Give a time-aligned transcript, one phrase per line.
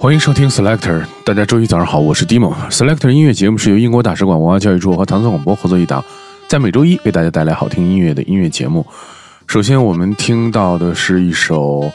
[0.00, 2.54] 欢迎收听 Selector，大家周一早上好，我是 Dimo。
[2.70, 6.02] Selector 音乐节目是由英国大使馆文化教育处和唐宋广播合作一档，
[6.48, 8.86] 在每周一为大家带来好听音乐的音乐节目。
[9.46, 11.92] 首先，我们听到的是一首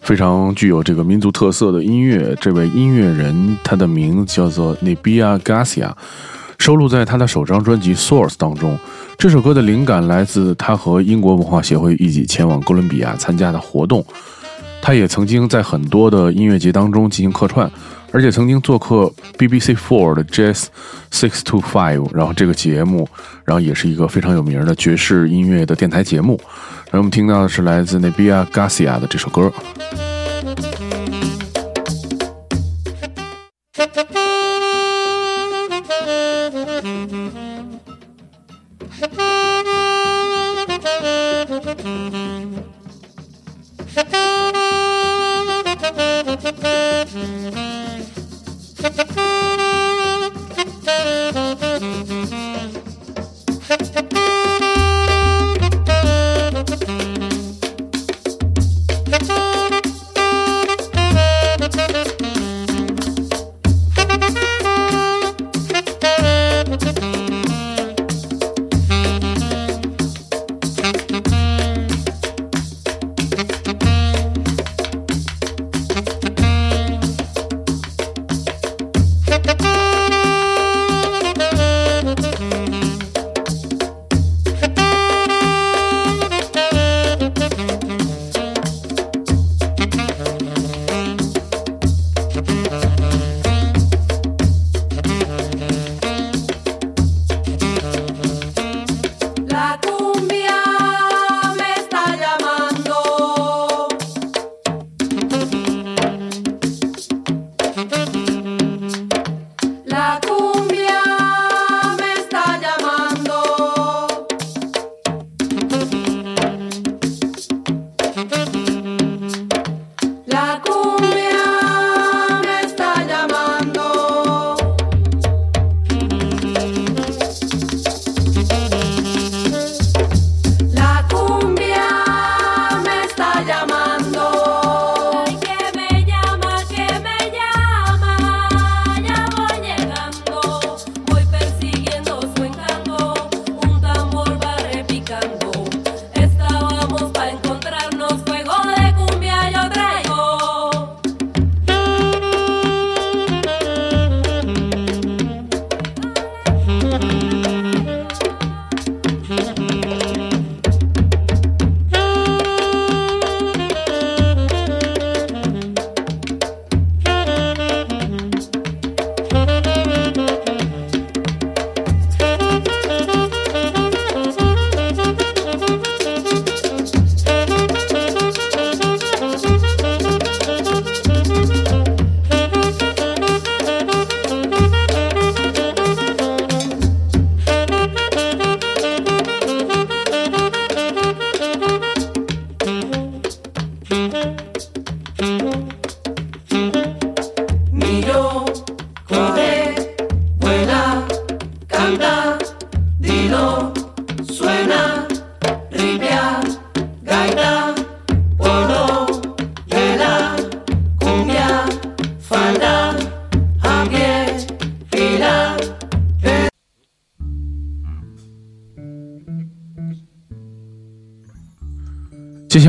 [0.00, 2.36] 非常具有这个民族特色的音乐。
[2.40, 5.92] 这位音乐人，他的名字叫做 Nabia Garcia，
[6.58, 8.78] 收录在他的首张专辑《Source》当中。
[9.18, 14.04] 这首歌的灵感来自他和英国文化协会一起前往哥伦比亚参加的活动。
[14.82, 17.68] 他也曾经在很多的音乐节当中进行客串，
[18.12, 20.66] 而且曾经做客 BBC Four 的 Jazz
[21.10, 23.08] Six to Five，然后这个节目，
[23.44, 26.38] 然后也是一个非常有名的爵士音乐的电台节目。
[26.84, 29.52] 然后我们听到的是来自 Nabia Garcia 的这首歌。
[41.86, 42.25] 接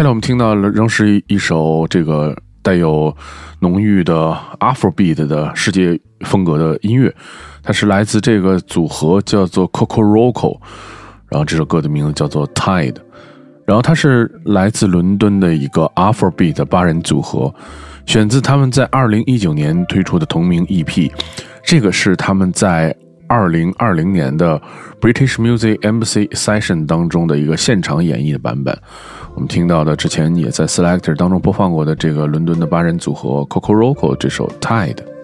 [0.09, 3.15] 我们听到了仍是一首这个带有
[3.59, 7.13] 浓郁的 Afrobeat 的世界风格的音乐，
[7.61, 10.59] 它是来自这个组合叫做 Coco Roco，
[11.29, 12.95] 然后这首歌的名字叫做 Tide，
[13.65, 17.53] 然后它是来自伦敦的一个 Afrobeat 八人组合，
[18.05, 21.11] 选自他们在二零一九年推出的同名 EP，
[21.63, 22.95] 这个是他们在
[23.27, 24.61] 二零二零年的
[24.99, 28.77] British Music Embassy Session 当中的一个现场演绎的版本。
[29.35, 35.16] 我们听到的之前也在 Selector 当中播放过的这个伦敦的八人组合 Coco Roco 这首 Tide。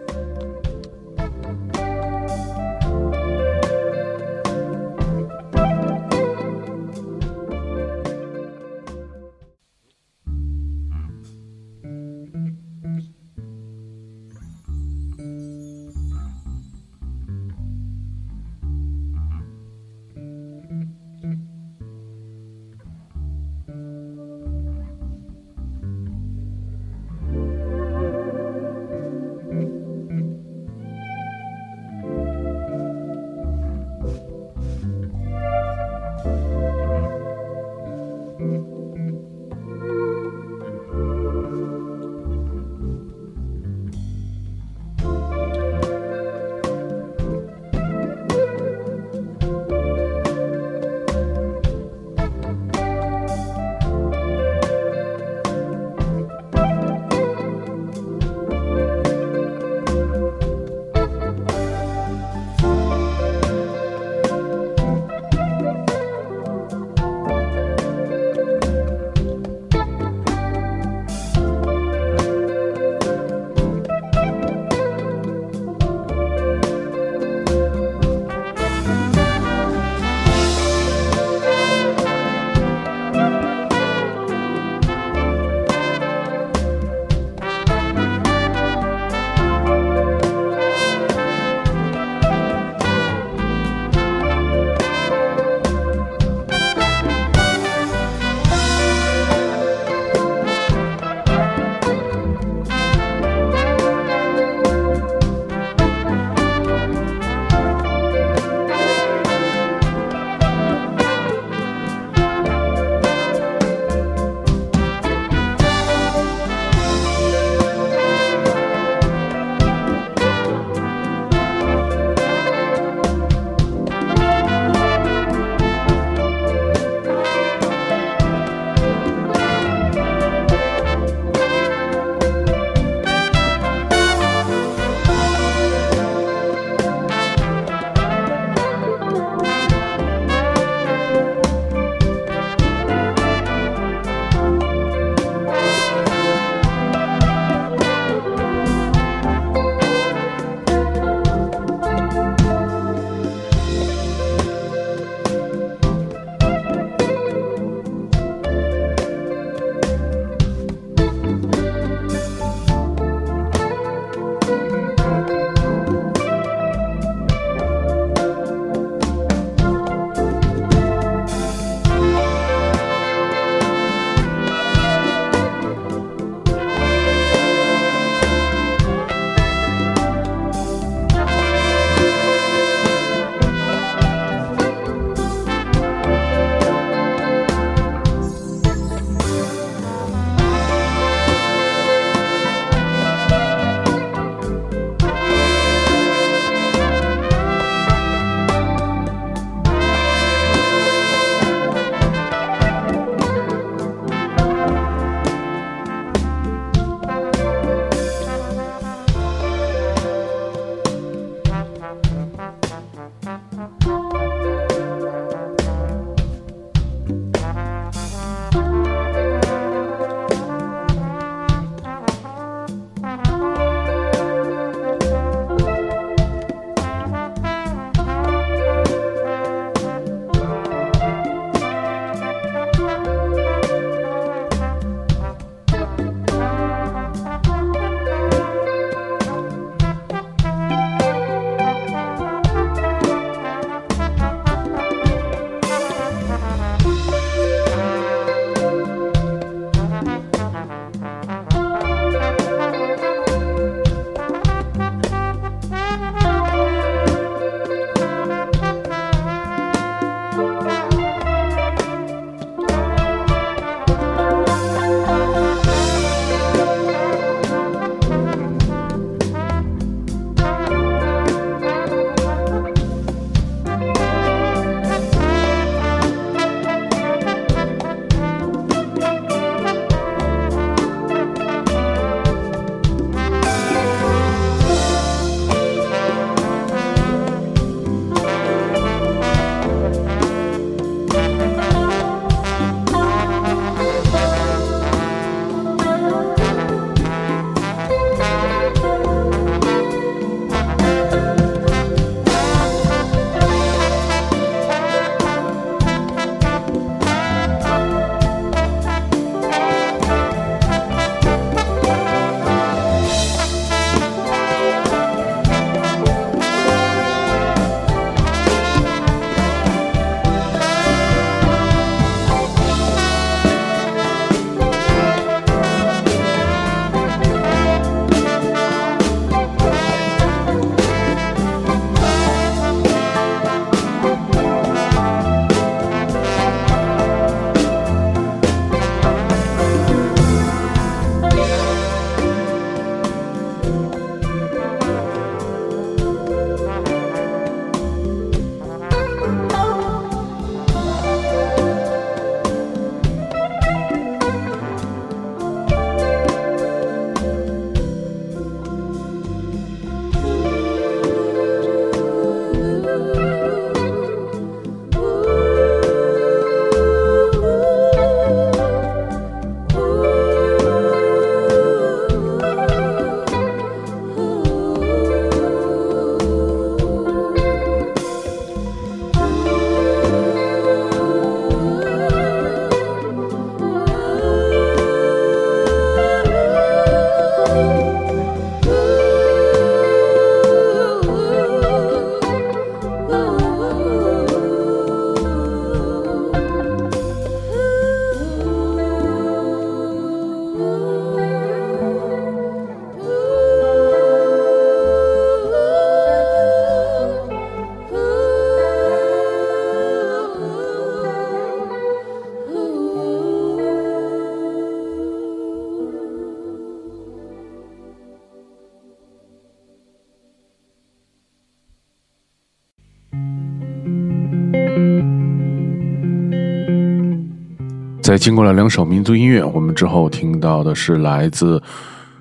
[428.04, 431.64] 在经过了两首民族音乐，我们之后听到的是来自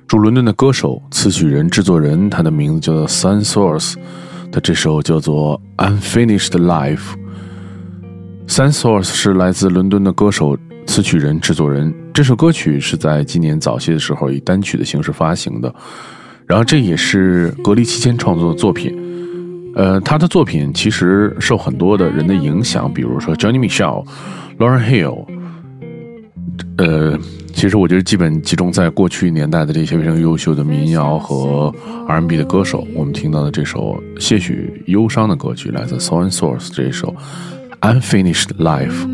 [0.07, 3.97] 驻伦敦的歌手、词曲人、制作人，他的名字叫做 Sun Source
[4.53, 7.01] 的这首叫做《Unfinished Life》。
[8.47, 11.93] Sun Source 是来自伦敦的歌手、词曲人、制作人。
[12.15, 15.75] 这首歌曲是在今年早些的时候以单曲的形式发行的，
[16.47, 18.97] 然后这也是隔离期间创作的作品。
[19.75, 25.42] 呃，他的作品其实受很多的人的影响，比如说 Johnny m i c h e l l、Lauren Hill。
[26.79, 27.19] 呃，
[27.53, 31.73] 其实我觉得基本集中在过去年代的这些非常优秀的民谣和
[32.09, 32.87] R&B 的歌手。
[32.95, 37.15] 我们听到的这首些许忧伤的歌曲，来自 Soul and Source 这一首
[38.01, 39.07] 《Unfinished Life》。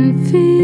[0.00, 0.59] can feel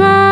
[0.00, 0.29] far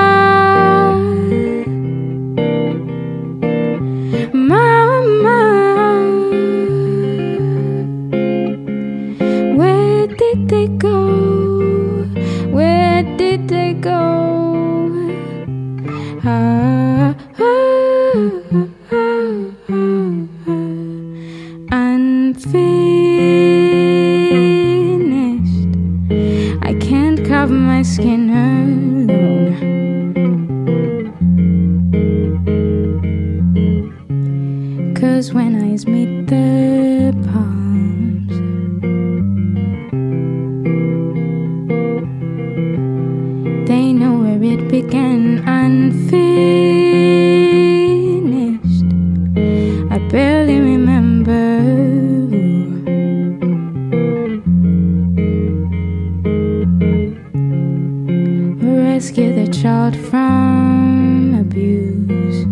[58.99, 62.45] parents get their child from abuse.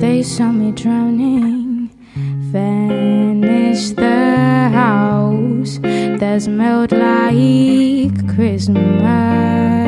[0.00, 1.90] They saw me drowning,
[2.52, 9.87] vanished the house that smelled like Christmas.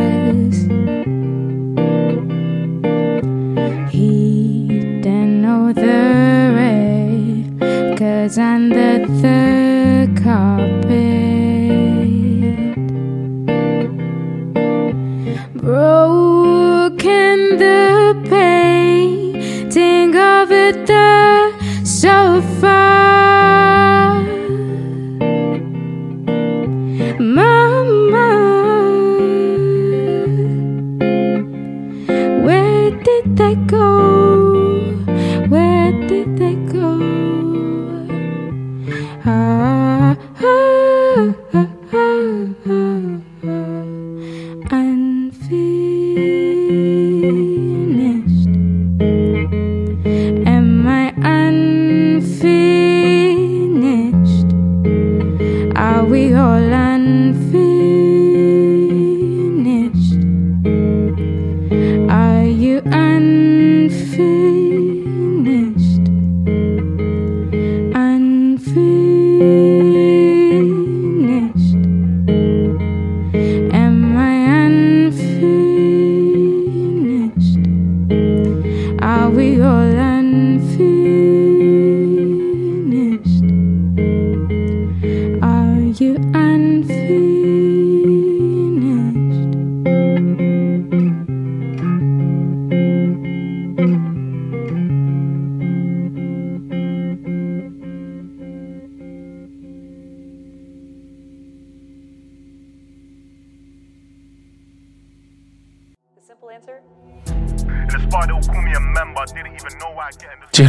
[33.51, 33.90] let go.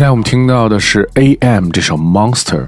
[0.01, 2.67] 来我们听到的是 A.M 这首 Monster。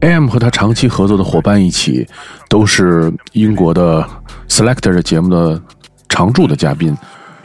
[0.00, 2.06] A.M 和他长期合作的伙伴一起，
[2.48, 4.04] 都是英国的
[4.48, 5.62] Selector 的节目的
[6.08, 6.96] 常驻的嘉宾。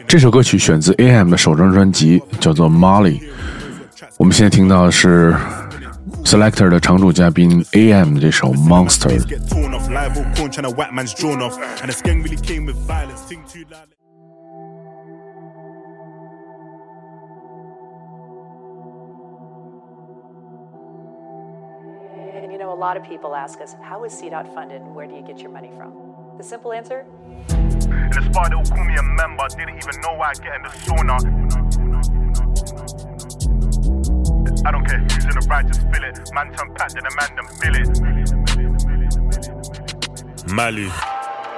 [0.08, 3.22] 这首歌曲选自 A.M 的首张专辑，叫做 Molly。
[4.18, 5.36] 我们现在听到的是
[6.26, 9.15] Selector 的常驻嘉宾 A.M 这首 Monster。
[22.67, 25.52] A lot of people ask us, how is CDOT funded and where do you get your
[25.52, 25.93] money from?
[26.38, 27.06] The simple answer?
[27.50, 29.48] In the spot, they'll call me a member.
[29.50, 31.19] Didn't even know why I get in the sauna.
[34.65, 36.19] I don't care who's in the right, just fill it.
[36.34, 37.88] Man turn packed, then the man them fill it.
[40.52, 40.91] Mali.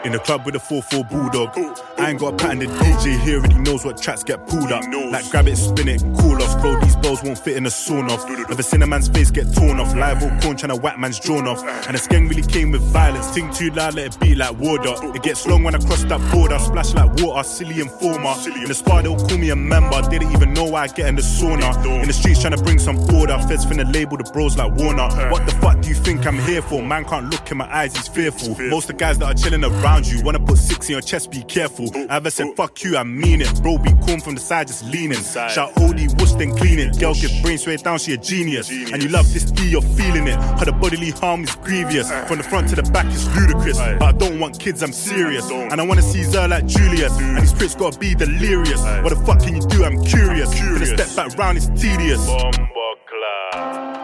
[0.04, 1.56] In the club with a 4-4 bulldog.
[2.02, 4.84] I ain't got a pattern, the DJ here already knows what tracks get pulled up.
[5.12, 6.60] Like grab it, spin it, cool off.
[6.60, 8.28] Bro, these bells won't fit in a sawn off.
[8.28, 9.96] Never seen a man's face get torn off.
[9.96, 11.64] Live or corn trying to whack man's drawn off.
[11.86, 13.28] And the skeng really came with violence.
[13.30, 14.96] Think too loud, let it be like water.
[15.16, 16.58] It gets long when I cross that border.
[16.58, 18.34] Splash like water, silly informer.
[18.48, 20.02] In the spot, they'll call me a member.
[20.10, 22.02] Didn't even know why I get in the sauna.
[22.02, 23.38] In the streets trying to bring some order.
[23.48, 25.08] Feds finna label the bros like Warner.
[25.30, 26.82] What the fuck do you think I'm here for?
[26.82, 28.60] Man can't look in my eyes, he's fearful.
[28.70, 31.30] Most of the guys that are chilling around you wanna put six in your chest,
[31.30, 31.91] be careful.
[31.96, 33.62] I ever said fuck you, I mean it.
[33.62, 35.22] Bro, be calm from the side, just leaning.
[35.22, 37.00] Shout Odie, whoosh, then clean it.
[37.00, 38.70] Girl, give brain straight down, she a genius.
[38.70, 40.36] And you love this D, you're feeling it.
[40.36, 42.12] How the bodily harm is grievous.
[42.28, 43.78] From the front to the back, it's ludicrous.
[43.78, 45.50] But I don't want kids, I'm serious.
[45.50, 47.18] And I wanna see Zer like Julius.
[47.18, 48.82] And these crits gotta be delirious.
[49.04, 49.84] What the fuck can you do?
[49.84, 50.54] I'm curious.
[50.60, 52.26] Gonna step back round, it's tedious.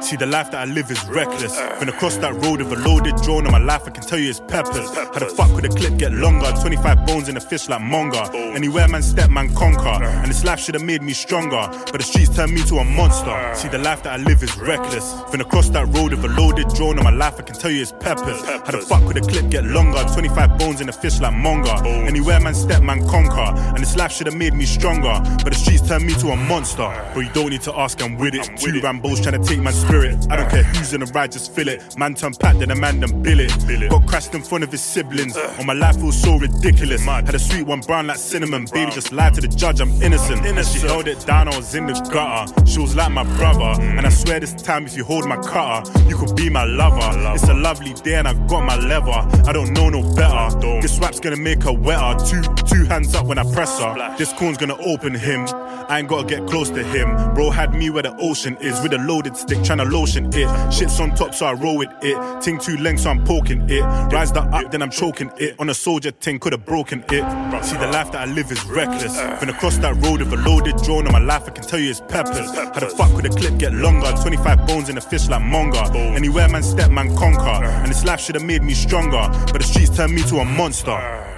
[0.01, 1.60] See, the life that I live is reckless.
[1.79, 4.29] When across that road with a loaded drone on my life, I can tell you
[4.29, 4.93] it's peppers.
[4.95, 6.51] How the fuck could a clip get longer?
[6.62, 8.29] 25 bones in a fish like Monga.
[8.33, 10.03] Anywhere man step, man conquer.
[10.03, 11.67] And this life should have made me stronger.
[11.91, 13.55] But the streets turned me to a monster.
[13.55, 15.13] See, the life that I live is reckless.
[15.29, 17.81] When across that road with a loaded drone on my life, I can tell you
[17.81, 18.41] it's peppers.
[18.45, 20.03] How the fuck could a clip get longer?
[20.13, 21.83] 25 bones in a fish like Monga.
[21.86, 23.60] Anywhere man step, man conquer.
[23.73, 25.19] And this life should have made me stronger.
[25.43, 26.88] But the streets turned me to a monster.
[27.13, 28.45] But you don't need to ask, I'm with it.
[28.57, 30.28] Two Rambos trying to take my spirit.
[30.30, 31.97] I don't care who's in the ride, just feel it.
[31.97, 33.89] Man turn packed, then a man them bill it.
[33.89, 35.38] Got crashed in front of his siblings.
[35.38, 37.04] On my life feels so ridiculous.
[37.06, 38.67] Had a sweet one brown like cinnamon.
[38.71, 40.45] Baby just lied to the judge, I'm innocent.
[40.45, 42.65] And she held it down, I was in the gutter.
[42.65, 43.82] She was like my brother.
[43.82, 47.00] And I swear this time, if you hold my cutter, you could be my lover.
[47.34, 49.19] It's a lovely day and I got my lever.
[49.47, 50.82] I don't know no better.
[50.82, 52.17] This swap's gonna make her wetter.
[52.26, 54.15] Two two hands up when I press her.
[54.17, 55.47] This corn's gonna open him.
[55.89, 57.34] I ain't gotta get close to him.
[57.34, 60.73] Bro had me where the ocean is with a loaded stick, trying to lotion it.
[60.73, 62.41] Shit's on top, so I roll with it.
[62.41, 63.81] Ting too length, so I'm poking it.
[64.11, 65.55] Rise that up, then I'm choking it.
[65.59, 67.63] On a soldier ting, could've broken it.
[67.63, 69.17] See, the life that I live is reckless.
[69.39, 71.89] When across that road with a loaded drone on my life, I can tell you
[71.89, 72.53] it's peppers.
[72.55, 74.11] How the fuck could a clip get longer?
[74.21, 75.91] 25 bones in a fish like Monga.
[75.93, 77.65] Anywhere man step, man conquer.
[77.65, 79.29] And this life should've made me stronger.
[79.51, 81.37] But the streets turned me to a monster.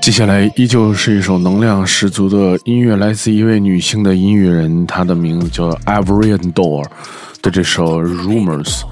[0.00, 6.86] 接下来依旧是一首能量十足的音乐，来自一位女性的音乐人，她的名字叫 Avrian Door
[7.42, 8.82] 的这首 Rumors。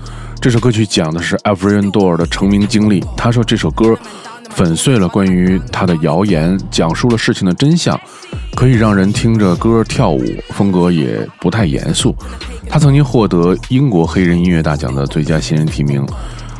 [0.40, 3.02] 这首歌曲讲的是 Avrian Door 的成名经历。
[3.16, 3.98] 她说这首歌
[4.58, 7.96] 粉碎了关于他的谣言，讲述了事情的真相，
[8.56, 12.12] 可以让人听着歌跳舞，风格也不太严肃。
[12.68, 16.04] 他曾经获得英国黑人音乐大奖的最佳新人提名。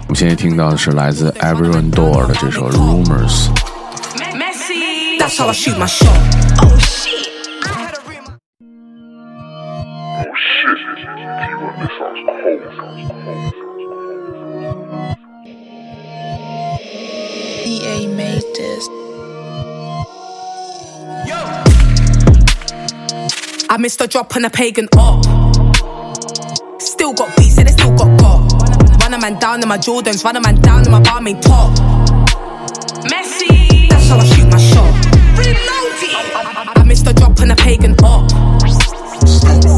[0.03, 3.49] 我们现在听到的是来自 Everyone Door 的这首 Rumors。
[23.71, 25.23] I missed a drop on a pagan up.
[26.81, 29.03] Still got beats, yeah, they still got got.
[29.03, 31.77] Run a man down in my Jordans, run a man down in my barmaid top.
[33.05, 34.91] Messi, that's how I shoot my shot.
[35.37, 36.33] Reloaded.
[36.35, 38.31] I, I, I missed a drop on a pagan up.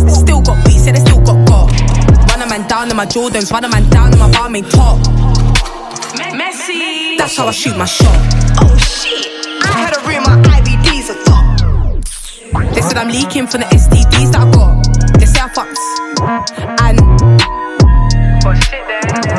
[0.09, 1.71] Still got beats, yeah, they still got got.
[2.31, 4.99] Run a man down in my Jordans, run a man down in my barmaid top.
[6.39, 8.15] Messi, that's how I shoot my shot.
[8.63, 9.27] Oh shit,
[9.65, 10.50] I had a ring,
[12.81, 14.81] they said I'm leaking from the STDs that I got.
[15.21, 15.77] They say I fucked
[16.81, 16.97] And.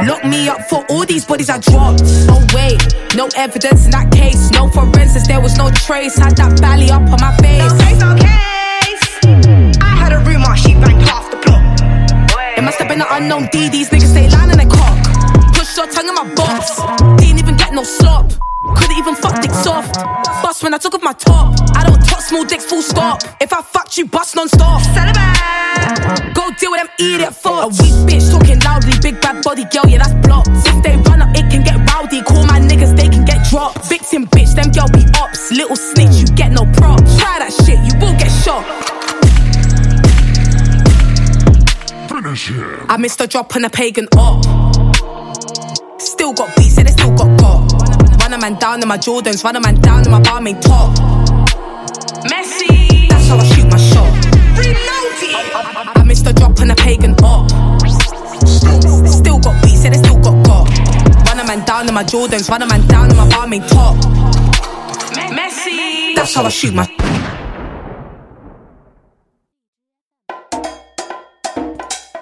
[0.08, 2.04] Lock me up for all these bodies I dropped.
[2.30, 2.78] No way,
[3.16, 4.52] no evidence in that case.
[4.52, 6.20] No forensics, there was no trace.
[6.20, 7.66] Had that belly up on my face.
[7.66, 9.82] No case, no case.
[9.82, 11.82] I had a rumor, she banged half the plot.
[12.60, 14.01] It must have been an unknown D, these niggas.
[19.22, 19.94] Fuck dick soft.
[20.44, 21.54] Bust when I took off my top.
[21.76, 23.22] I don't talk small dicks, full stop.
[23.40, 24.82] If I fucked you, bust non stop.
[26.34, 27.64] Go deal with them idiot fucks.
[27.64, 30.50] A weak bitch talking loudly, big bad body girl, yeah, that's blocked.
[30.50, 32.22] If they run up, it can get rowdy.
[32.24, 33.86] Call my niggas, they can get dropped.
[33.86, 35.52] Victim bitch, them girl be ops.
[35.52, 37.18] Little snitch, you get no props.
[37.18, 38.66] Try that shit, you will get shot.
[42.10, 42.86] Finish him.
[42.90, 44.44] I missed a drop on a pagan op.
[46.00, 46.71] Still got beats,
[48.47, 50.95] man down in my Jordans, run a man down in my barmaid top.
[52.31, 54.07] Messi, that's how I shoot my shot.
[54.57, 55.97] Reloaded.
[55.97, 57.51] I missed a drop on a pagan op.
[59.09, 60.69] Still got beats, yeah, they still got got.
[61.29, 63.97] Run a man down in my Jordans, run a man down in my barmaid top.
[65.31, 66.87] Messi, that's how I shoot my.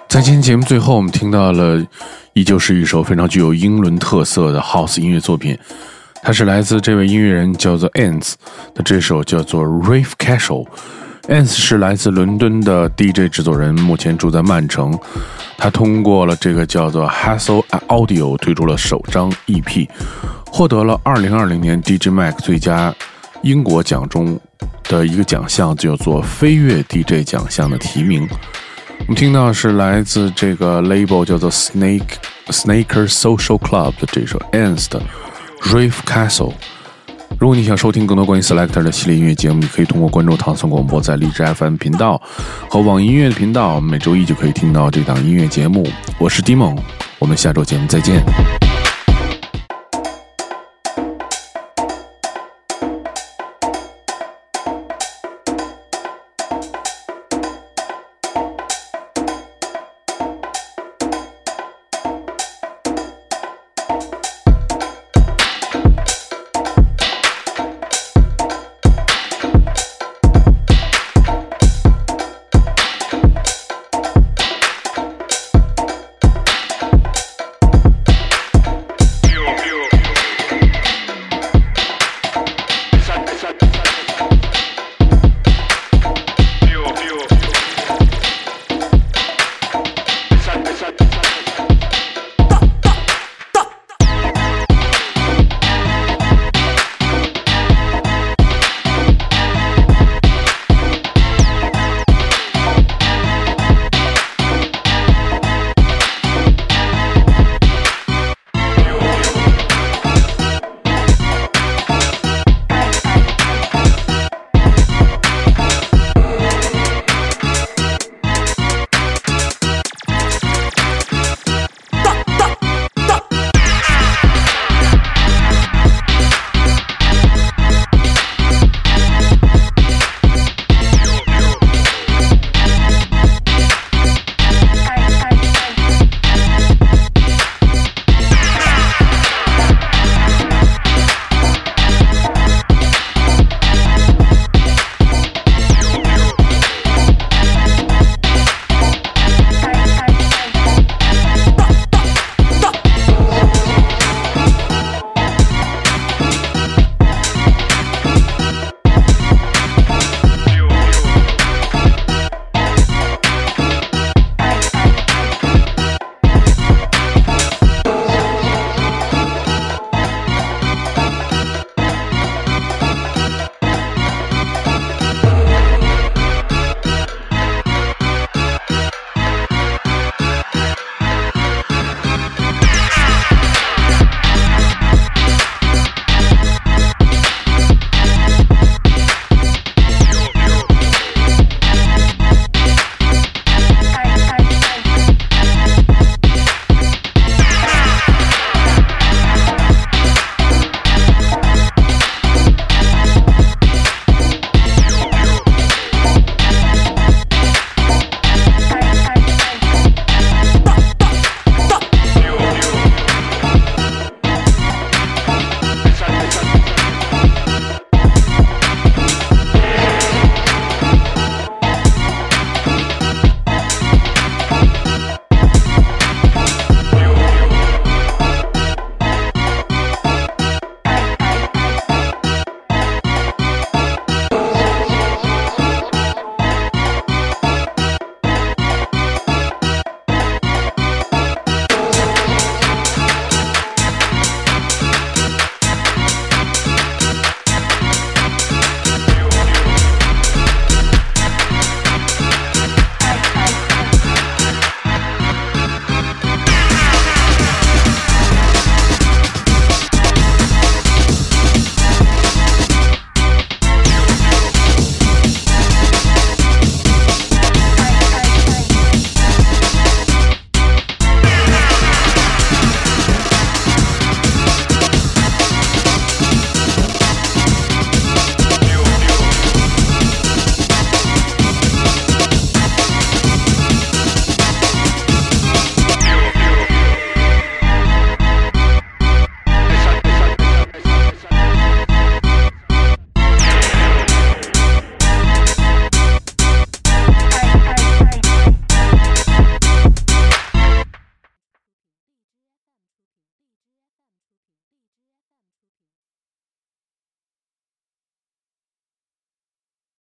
[0.07, 1.85] 在今天节目最后，我们听到了，
[2.33, 5.59] 依旧是一首非常具有英伦特色的 House 音乐作品，
[6.22, 8.34] 它是来自这位音乐人叫做 Ants
[8.74, 10.66] 的这首叫做 Rave Casual。
[11.28, 14.98] Ants 是来自伦敦的 DJ 制作人，目前住在曼城。
[15.56, 19.88] 他通过了这个叫做 Hassle Audio 推出了首张 EP，
[20.46, 22.94] 获得了2020年 DJ Mag 最佳
[23.42, 24.38] 英国奖中
[24.84, 28.28] 的一个奖项，叫做飞跃 DJ 奖项的提名。
[29.00, 32.16] 我们听到是来自这个 label 叫做 Snake
[32.48, 35.00] Snaker Social Club 的这首 Ants 的
[35.62, 36.52] Rave Castle。
[37.38, 42.20] 如果你想收听更多关于 Selector 的系列音乐节目，你可以通过关注唐宋广播在荔枝 FM 频道
[42.68, 45.86] 和网易音乐频道，每周一就可以听到这档音乐节目。
[46.18, 46.78] 我是 Dimon，
[47.18, 48.22] 我们下周节目再见。